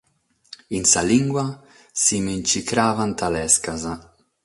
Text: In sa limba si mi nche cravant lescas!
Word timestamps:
In 0.77 0.83
sa 0.91 1.01
limba 1.09 1.45
si 2.01 2.15
mi 2.23 2.33
nche 2.39 2.61
cravant 2.69 3.19
lescas! 3.33 3.83